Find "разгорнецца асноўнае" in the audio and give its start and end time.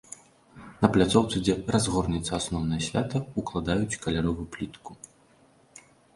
1.75-2.81